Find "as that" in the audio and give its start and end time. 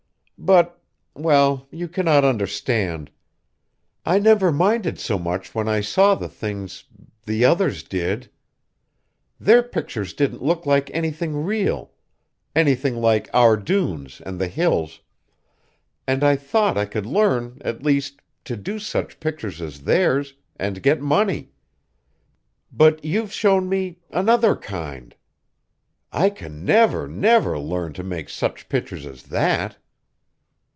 29.05-29.77